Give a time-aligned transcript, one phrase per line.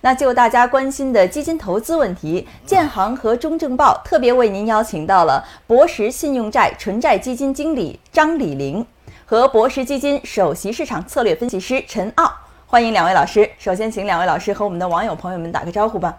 [0.00, 8.86] 那就大家关心的基金投资问题，建行和中证报特别为您邀请到了博时信用债纯债基金经理张李玲
[9.26, 12.32] 和博时基金首席市场策略分析师陈傲，
[12.66, 13.50] 欢迎两位老师。
[13.58, 16.16] 首先，请两位老师和我们的网友朋友们打个招呼吧。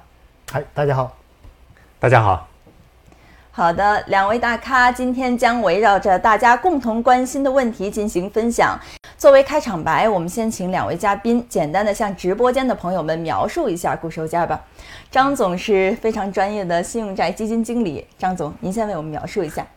[0.51, 1.15] 嗨，大家好。
[1.99, 2.47] 大家好。
[3.51, 8.79] 好的，两位大咖今天将围绕着大家共同关心的问题进行分享。
[9.19, 14.57] 作为开场白，我们先请两位嘉宾简单的向直播间的朋友们描述一下固收加吧。
[15.11, 19.67] 张总是非常专业的信用债基金经理，张总，您先为我们描述一下。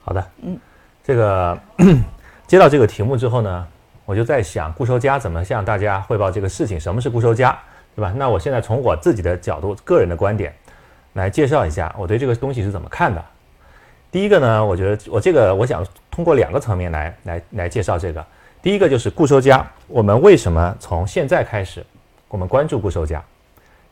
[0.00, 0.56] 好的，嗯，
[1.02, 1.58] 这个
[2.46, 3.66] 接到这个题目之后呢，
[4.04, 7.58] 我就在想固收加怎么向大家汇报这个事情，什么是固收加，
[7.96, 8.14] 对吧？
[8.14, 10.54] 那我现在从我自己的角度、个人的观点。
[11.14, 13.24] 来介绍一下我对这个东西是怎么看的。
[14.12, 18.24] 第一个呢，我觉得我这个我想通过两个层面来来来介绍这个。
[18.64, 21.84] 第一个就是固收加，我们为什么从现在开始
[22.28, 23.22] 我们关注固收加？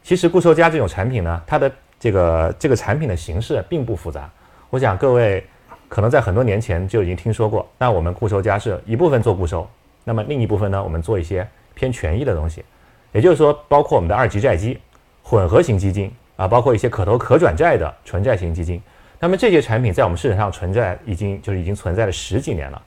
[0.03, 4.31] 其实固收加这种产品呢，它的这个这个产品的形式并不复杂。
[4.71, 5.47] 我想各位
[5.91, 7.69] 可能在很多年前就已经听说过。
[7.77, 9.69] 那我们固收加是一部分做固收，
[10.05, 12.65] 那么另一部分呢，我们做一些偏权益的东西，
[13.13, 14.79] 也就是说，包括我们的二级债基、
[15.23, 16.11] 混合型基金。
[16.37, 18.81] 啊，包括一些可投可转债的纯债型基金，
[19.21, 22.83] 那么这些产品在我们市场上存在已经就是已经存在了十几年了。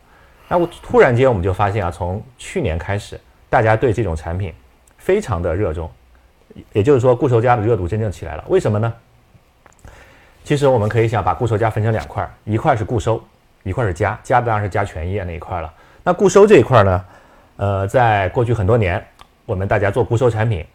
[0.47, 4.53] 那我突然间我们就发现啊，从去年开始，大家对这种产品
[4.97, 5.89] 非常的热衷，
[6.71, 8.43] 也就是说固收加的热度真正起来了。
[8.47, 8.93] 为什么呢？
[10.43, 13.23] 其实我们可以想把固收加分成两块，一块是固收，
[13.63, 15.73] 一块是加，加当然是加权益那一块了。
[16.03, 17.05] 那固收这一块呢，
[17.57, 19.03] 呃，在过去很多年，
[19.45, 20.65] 我们大家做固收产品。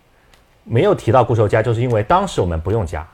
[0.65, 3.07] 没有提到固收加，就是因为当时我们不用加。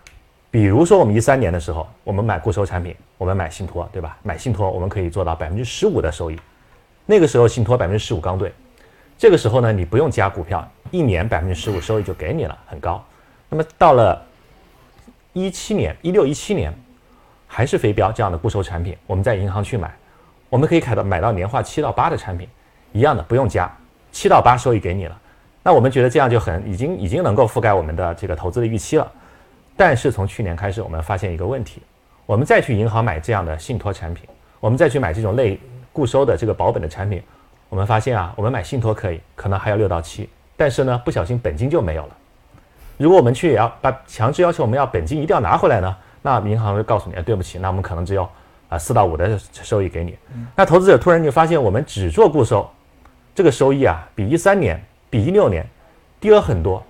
[0.51, 4.17] 比如说，我们一三年的时候，我们买固收产品，我们买信托，对吧？
[4.23, 6.39] 买信托，我们可以做到百分之十五的收益。
[7.05, 8.51] 那个时候信托百分之十五刚兑，
[9.19, 13.05] 这个时候呢，你不用加股票，一年百分之十五收益就给你了，很高。
[13.49, 14.21] 那么到了
[15.33, 16.73] 一七年，一六一七年，
[17.47, 19.95] 还是非标这样的固收产品，我们在银行去买，
[20.49, 22.49] 我们可以开到买到年化七到八的产品，
[22.93, 23.71] 一样的不用加，
[24.11, 25.21] 七到八收益给你了。
[25.63, 29.13] 那我们觉得这样就很已经已经能够覆盖我们的这个投资的预期了，
[29.77, 31.83] 但是从去年开始，我们发现一个问题，
[32.25, 34.27] 我们再去银行买这样的信托产品，
[34.59, 35.61] 我们再去买这种类
[35.93, 37.23] 固收的这个保本的产品，
[37.69, 42.17] 我们发现啊，我们买信托可以，可能还要六到七，但是呢，不小心本金就没有了。
[42.97, 48.29] 如果我们去也要把强制要求我们要本金一定要拿回来呢，那银行会告诉你，对不起，那我们可能只有
[48.69, 50.17] 啊四到五的收益给你。
[50.55, 52.69] 那投资者突然就发现，我们只做固收，
[53.35, 54.83] 这个收益啊，比一三年。
[55.09, 55.65] 比一六年
[56.19, 56.85] 低了很多，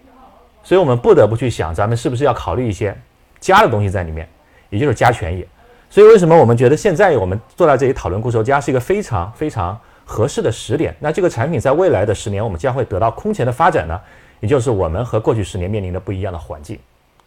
[0.66, 2.92] 所以我们不得不去想，咱们是不是要考虑一些
[3.38, 4.28] 加的东西在里面，
[4.68, 5.46] 也就是加权益。
[5.88, 10.92] 所以为什么我们觉得现在我们坐在这里讨论固收加是一个非常非常合适的时点？
[10.98, 14.00] 那这个产品在未来的十年，我们将会得到空前的发展呢？
[14.40, 16.76] 也就是我们和过去十年面临的不一样的环境。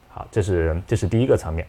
[0.09, 1.65] 好，这是这是第一个层面。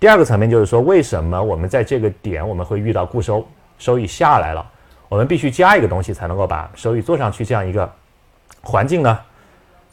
[0.00, 3.46] 第二个层面就是说，为什么我们在这个点我们会遇到固收
[3.78, 4.68] 收益下来了？
[5.08, 7.88] 我们必须加一个东西才能够把收益做上去，这样一个。
[8.66, 9.18] 环境呢，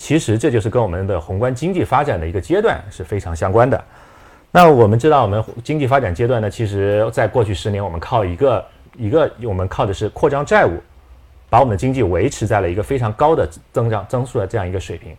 [0.01, 3.81] 其实这就是跟我们的宏观经济发展的一个阶段是非常相关的。
[4.50, 8.66] 那我们知道，我们经济发展阶段呢，其实在过去十年，我们靠一个
[8.97, 10.81] 一个，我们靠的是扩张债务，
[11.51, 15.16] 把我们的经济维持在了一个非常高的增长增速的这样一个水平。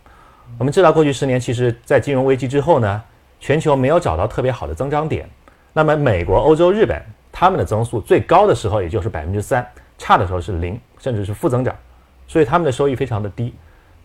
[0.57, 3.01] 我们知道，过去十年，其实在金融危机之后呢，
[3.39, 5.25] 全球没有找到特别好的增长点。
[5.71, 7.01] 那么，美国、欧洲、日本
[7.31, 9.65] 他们的增速最高的时候，也就是百分之三，
[9.97, 11.73] 差的时候是零，甚至是负增长。
[12.27, 13.53] 所以他们的收益非常的低，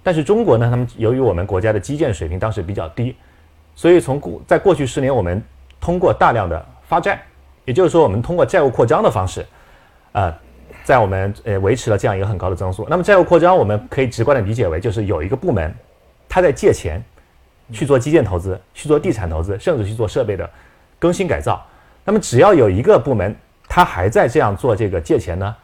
[0.02, 3.14] 但是中国呢，他们由于我们国家的基建水平当时比较低，
[3.74, 5.42] 所以从过在过去十年，我们
[5.80, 7.20] 通过大量的发债，
[7.64, 9.44] 也就是说，我们通过债务扩张的方式，
[10.12, 10.34] 呃，
[10.84, 12.86] 在我们呃维持了这样一个很高的增速。
[12.88, 15.74] 那么债务扩张，我们可以直观的理解为就是有一个部门，
[16.28, 17.02] 他在借钱
[17.72, 20.48] 去做基建投资，去做地产投资，甚至去做设备的
[20.98, 21.62] 更新改造。
[22.04, 23.36] 那么只要有一个部门，
[23.68, 25.54] 他还在这样做这个借钱呢？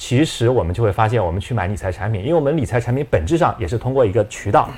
[0.00, 4.70] 其实我们就会发现，我们去买理财产品，因为我们理财产品本质上也是通过一个渠道，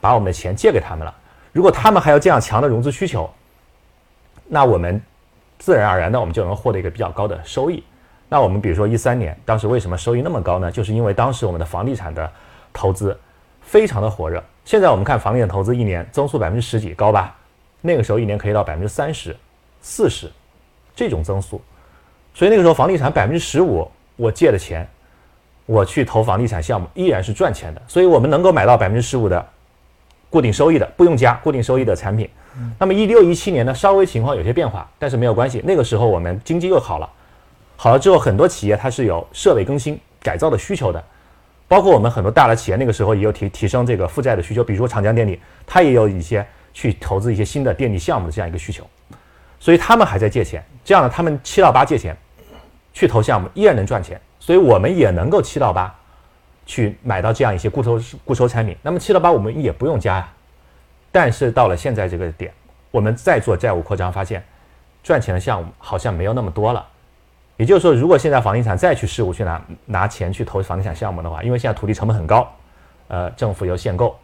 [0.00, 1.14] 把我们的钱借给他们了。
[1.52, 3.30] 如果他们还有这样强的融资需求，
[4.48, 4.98] 那我们
[5.58, 7.84] 自然而然的我们就能获得一个比较高的收益。
[8.30, 10.72] 那我们比如说一三年，当时为什么收益那么高呢？
[10.72, 12.32] 就是因为当时我们的房地产的
[12.72, 13.14] 投资
[13.60, 14.42] 非常的火热。
[14.64, 17.36] 现在我们看房地产投资一年增速百分之十几，高吧？
[17.82, 19.36] 那个时候一年可以到百分之三十、
[19.82, 20.32] 四十
[20.96, 21.60] 这种增速，
[22.32, 23.86] 所以那个时候房地产百分之十五。
[24.22, 24.88] 我借的钱，
[25.66, 29.44] 我去投房地产项目依然是赚钱的，所以我们能够买到百分之十五的
[30.30, 32.30] 固定收益的，不用加固定收益的产品。
[32.78, 37.10] 那么一六一七年呢，稍微情况有些变化，但是没有关系，那个时候我们经济又好了，
[37.76, 41.02] 好了之后很多企业它是有设备更新改造的需求的，
[41.66, 48.86] 包括我们很多大的企业那个时候也有提提升这个负债的需求，比如说长江电力，它也有一些去投资一些新的电力项目的这样一个需求，
[49.58, 52.16] 所以他们还在借钱，这样呢，他们七到八借钱
[52.92, 55.94] 去投项目依然能赚钱，所以我们也能够七到八
[56.66, 60.28] 去买到这样一些固收固收产品，那么七到八我们也不用加呀，
[61.10, 62.52] 但是到了现在这个点，
[62.90, 64.44] 我们再做债务扩张，发现
[65.02, 66.86] 赚钱的项目好像没有那么多了。
[67.56, 72.50] 也就是说，如果现在房地产再去事务去拿拿钱去投房地产项目的话，因为现在土地成本很高，
[73.08, 74.18] 呃，政府又限购，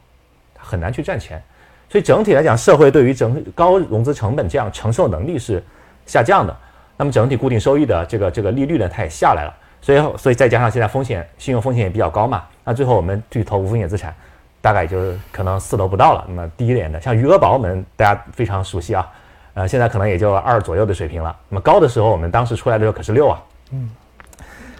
[0.58, 1.42] 很难去赚钱。
[1.88, 5.62] 所以整体来讲，社会对于整高融资成本这样承受能力是
[6.06, 6.56] 下降的。
[6.98, 9.54] 那么整体固定收益的这个这个利率呢，它也下来了。
[9.80, 14.14] 所以所以再加上现在风险信用风险也比较高嘛，那最后我们去投无风险资产，
[14.60, 16.24] 大概就是可能四都不到了。
[16.28, 19.08] 那么低一点的，像余额宝，我们大家非常熟悉啊。
[19.54, 21.34] 呃，现在可能也就二左右的水平了。
[21.48, 23.42] 那么高的时候，我们当时出来的时候可是六啊。
[23.70, 23.88] 嗯，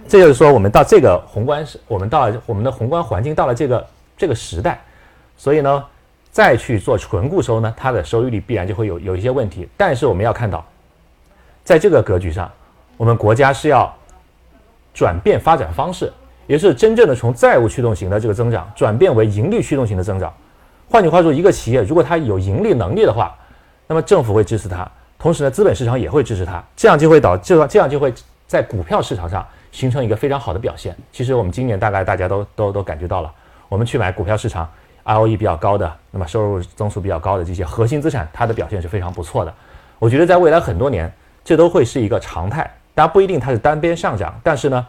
[0.09, 3.87] 这就是说，我们到这个宏观是，我们到了我们的宏观环境到了这个
[4.17, 4.81] 这个时代，
[5.37, 5.85] 所以呢，
[6.31, 9.69] 再去做纯固收呢，它的收益率必然就会有有一些问题。
[9.77, 10.65] 但是我们要看到，
[11.69, 12.51] 在这个格局上，
[12.97, 13.95] 我们国家是要
[14.95, 16.11] 转变发展方式，
[16.47, 20.33] 也是真正的从债务驱动型的这个增长转变为盈利驱动型的增长。
[20.89, 23.37] 换句话说，一个企业如果它有盈利能力的话，
[23.87, 28.15] 那么政府会支持它，同时呢，资本市场也会支持它，这样就会导这这样就会
[28.47, 30.97] 在股票市场上形成一个非常好的表现。
[31.13, 33.31] 其实我们今年大概大家都都都感觉到了，
[33.69, 34.67] 我们去买股票市场
[35.05, 39.53] ROE 比较高的，那么收入增速比较高的这些核心资产，它的表现是非常不错的。
[39.99, 41.13] 我觉得在未来很多年，
[41.49, 42.71] 这都会是一个常态。
[42.95, 44.87] 当然不一定它是单边上涨，但是呢，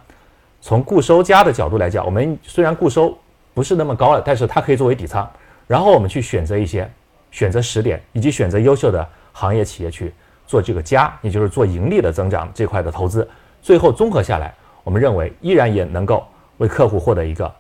[0.60, 3.18] 从固收加的角度来讲，我们虽然固收
[3.54, 5.26] 不是那么高了，但是它可以作为底仓，
[5.68, 6.86] 然后我们去选择一些。
[7.32, 10.12] 选择时点，以及选择优秀的行业企业去
[10.48, 13.26] 做这个加，也就是做盈利的增长这块的投资，
[13.62, 14.52] 最后综合下来，
[14.84, 16.26] 我们认为依然也能够
[16.58, 17.54] 为客户获得一个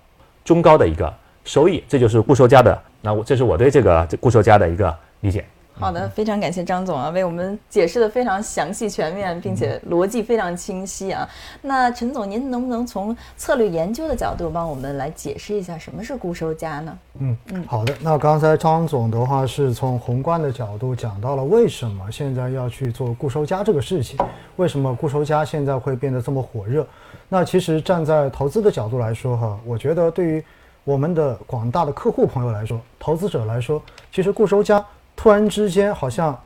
[0.43, 1.13] 中高的一个
[1.45, 2.81] 收益，这就是固收加的。
[2.99, 5.45] 那我这是我对这个固收加的一个理解。
[5.79, 11.27] 好的，非常感谢张总啊，为我们解释的非常详细全面，并且逻辑非常清晰啊。
[11.61, 16.97] 那陈总，您能不能从策略研究的角度帮我们来解释一下什么是固收加呢？
[17.19, 17.95] 嗯嗯，好的。
[18.01, 24.17] 那刚才张总的话是从宏观的角度讲到了为什么现在要去做固收加这个事情，
[24.57, 26.85] 为什么固收加现在会变得这么火热？
[27.29, 30.43] 那其实站在投资的角度来说哈，我觉得对于
[30.83, 34.85] 我们的广大的客户朋友来说，投资者来说，其实固收加。
[35.19, 36.41] 突然之间，好像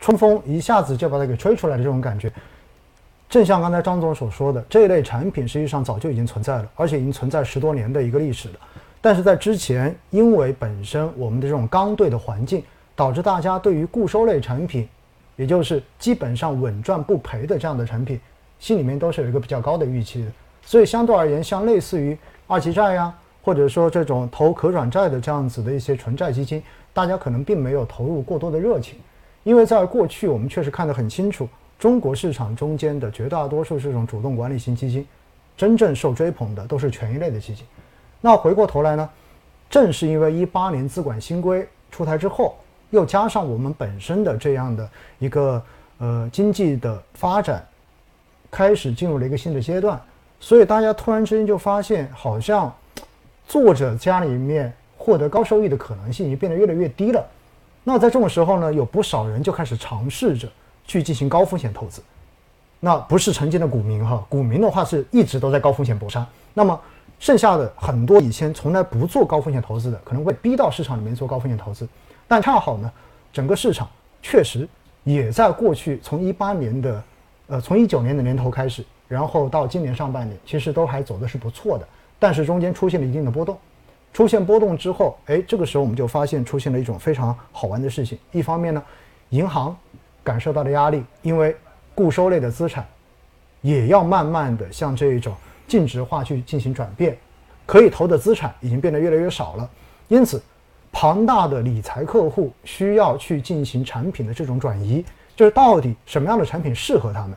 [0.00, 2.32] 春风一下子就把它给吹出来的这种感觉，
[3.30, 8.54] 正像刚才张总所说的，这一类产品实际上早就已经存在了，而且已经存在十多年的一个历史了。
[9.00, 12.64] 但是在之前，因为本身我们的这种刚兑的环境，
[12.96, 14.88] 导致大家对于固收类产品，
[15.36, 18.20] 也就是基本上稳赚不赔的这样的产品，
[18.58, 20.30] 心里面都是有一个比较高的预期的。
[20.62, 26.62] 所以相对而言，像类似于二级债呀，或者说这种投可转债的这样子的一些纯债基金。
[26.94, 28.98] 大家可能并没有投入过多的热情，
[29.44, 31.48] 因为在过去我们确实看得很清楚，
[31.78, 35.06] 中国市场中间的绝大多数这种主动管理型基金，
[35.56, 37.64] 真正受追捧的都是权益类的基金。
[38.20, 39.08] 那回过头来呢，
[39.70, 42.54] 正是因为一八年资管新规出台之后，
[42.90, 44.86] 又加上我们本身的这样的
[45.18, 45.62] 一个
[45.96, 47.66] 呃经济的发展，
[48.50, 49.98] 开始进入了一个新的阶段，
[50.38, 52.70] 所以大家突然之间就发现，好像
[53.52, 54.72] 作者家里面。
[55.04, 57.26] 获得高收益的可能性也变得越来越低了。
[57.82, 60.48] 那在这种时候呢，有不少人就开始尝试着
[60.86, 62.00] 去进行高风险投资。
[62.78, 66.24] 那不是曾经的股民哈，股民的话是一直都在高风险搏杀。
[66.54, 66.80] 那么
[67.18, 71.88] 剩下的很多以前从来不做高风险投资的，可能会逼到市场里面做高风险投资。
[72.28, 72.88] 但恰好呢，
[73.32, 73.88] 整个市场
[74.22, 74.68] 确实
[75.02, 77.02] 也在过去从一八年的，
[77.48, 81.88] 呃，从一九年的年头开始，然后到今年上半年，其实都还走的是不错的。
[82.22, 83.58] 但是中间出现了一定的波动。
[84.12, 88.16] 出现波动之后，哎，这个时候我们就发现出现了一种非常好玩的事情。
[88.30, 88.80] 一方面呢，
[89.30, 89.76] 银行
[90.22, 91.56] 感受到的压力，因为
[91.96, 92.86] 固收类的资产
[93.60, 95.34] 也要慢慢的向这一种
[95.66, 97.18] 净值化去进行转变，
[97.66, 99.68] 可以投的资产已经变得越来越少了。
[100.06, 100.40] 因此，
[100.92, 107.36] 庞大的理财客户需要去进行产品的这种转移，就是到底什么样的产品适合他们。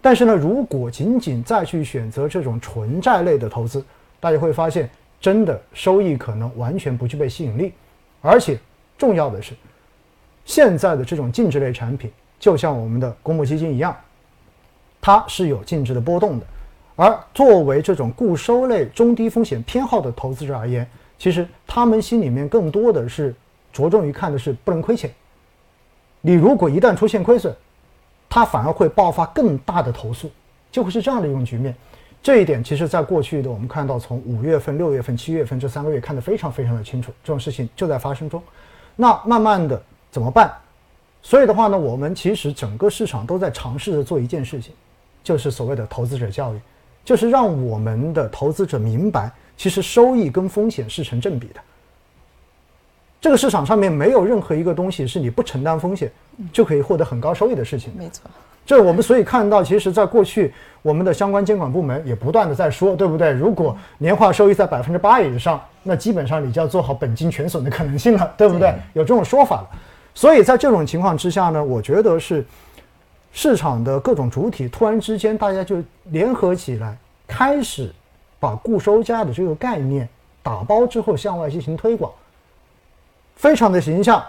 [0.00, 3.84] 但是呢，如果仅仅再去选择这种纯债类的投资，
[4.20, 4.88] 大家会发现。
[5.20, 7.74] 真的收益可能完全不具备吸引力，
[8.22, 8.58] 而且
[8.96, 9.52] 重要的是，
[10.46, 13.94] 现在的这种净值类产品，就像我们的公募基金一样，
[14.98, 16.46] 它是有净值的波动的。
[16.96, 23.34] 而作为这种固收类中低风险偏好的投资者而言，其实他们心里面更多的是
[23.74, 25.12] 着重于看的是不能亏钱。
[26.22, 27.54] 你如果一旦出现亏损，
[28.26, 30.30] 它反而会爆发更大的投诉，
[30.72, 31.76] 就会是这样的一种局面。
[32.22, 38.42] 这一点其实在过去的我们看到，从五月份、六月份、七月份这三个月看得非常非常的清楚，这种事情就在发生中。
[38.94, 40.52] 那慢慢的怎么办？
[41.22, 44.74] 所以的话呢，我们其实整个市场都在尝试着做一件事情，
[45.24, 46.60] 就是所谓的投资者教育，
[47.04, 51.60] 就是让我们的投资者明白，其实收益跟风险是成正比的。
[53.20, 56.10] 这个市场上面没有任何一个东西是你不承担风险
[56.52, 57.92] 就可以获得很高收益的事情。
[57.96, 58.30] 没错。
[58.66, 63.32] 这我们所以看到，其实，在过去，我们的相关监管部门也不断的在说，对不对？
[63.32, 68.72] 如果年化收益在百分之八以上，那基本上你就要做好本金全损的可能性了，对不对？
[68.92, 69.68] 有这种说法了。
[70.14, 72.46] 所以在这种情况之下呢，我觉得是
[73.32, 77.92] 市场的各种主体突然之间，大家就联合起来，开始
[78.38, 80.08] 把固收加的这个概念
[80.44, 82.12] 打包之后向外进行推广，
[83.34, 84.22] 非常的形象，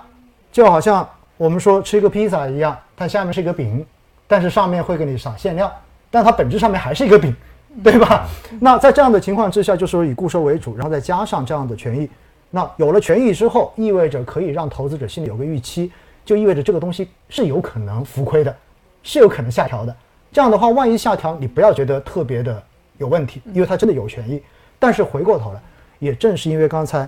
[0.52, 1.08] 就好像
[1.38, 3.86] 我们说吃一个披萨一样，它下面是一个饼。
[4.32, 5.70] 但是上面会给你撒馅料，
[6.10, 7.36] 但它本质上面还是一个饼，
[7.84, 8.26] 对吧？
[8.62, 12.10] 那在这样的情况之下，就是说以固收为主，然后再加上这样的权益，
[12.50, 15.92] 那有了权益之后，意味着可以让投资者心里有个预期，
[16.24, 18.56] 就意味着这个东西是有可能浮亏的，
[19.04, 19.94] 是有可能下调的。
[20.32, 22.64] 这样的话，万一下调，你不要觉得特别的
[23.00, 24.42] 有问题，因为它真的有权益。
[24.80, 25.60] 但是回过头来，
[26.00, 27.06] 也正是因为刚才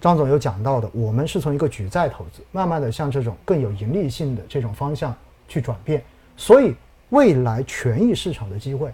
[0.00, 5.14] 张总有讲到的，我们是从一个举债投资，慢慢的向这种更有盈利性的这种方向
[5.46, 6.02] 去转变。
[6.36, 6.74] 所以，
[7.08, 8.92] 未来权益市场的机会，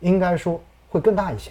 [0.00, 1.50] 应该说会更大一些。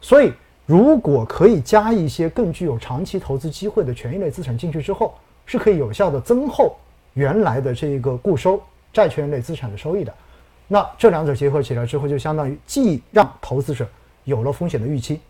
[0.00, 0.32] 所以，
[0.66, 6.76] 如果可以加一些更具有长期投资机会的权益类资产进去之后，是可以有效的增厚
[7.14, 8.60] 原来的这一个固收
[8.92, 10.12] 债权类资产的收益的。
[10.66, 13.88] 那这两者结合起来之后，就相当于既让投资者
[14.24, 15.20] 有了风险的预期，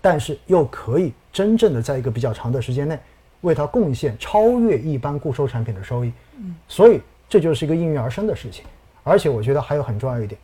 [0.00, 2.96] 但是又可以真正的在一个比较长的时间内，
[3.40, 6.12] 为它贡献超越一般固收产品的收益。
[6.36, 7.00] 嗯，所以。
[7.32, 8.62] 这就是一个应运而生的事情，
[9.02, 10.38] 而且我觉得还有很重要一点，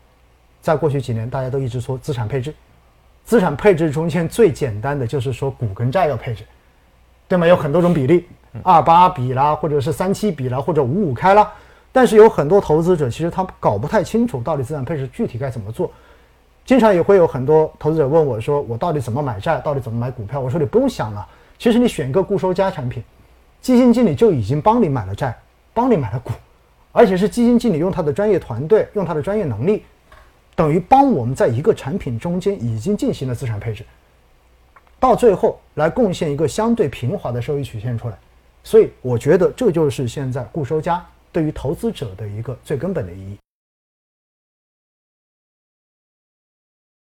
[0.63, 2.55] 在过去几年大家都一直说资产配置，
[3.27, 6.45] 资产配置中间最简单的就是说股跟债要配置，
[7.29, 7.47] 对吗？
[7.47, 8.27] 有很多种比例，
[8.63, 11.53] 二八比啦，或者是三七比啦，或者五五开啦。
[11.93, 15.93] 但是有很多投资者其实他搞不太清楚到底资产配置具体该怎么做，
[16.65, 20.41] 经常也会有很多投资者问我说我到底怎么买债，到底怎么买股票？
[20.41, 21.29] 我说你不用想了，
[21.59, 23.05] 其实你选个固收加产品，
[23.61, 25.39] 基金经理就已经帮你买了债，
[25.75, 26.33] 帮你买了股。
[26.93, 29.85] 而且是基金经理用他的专业团队，用他的专业能力，
[30.55, 33.85] 等于帮我们在一个产品中间已经进行了资产配置，
[34.99, 38.19] 到最后来贡献一个相对平滑的收益曲线出来。
[38.65, 43.39] 所以我觉得这就是现在固收加对于投资者的一个最根本的意义。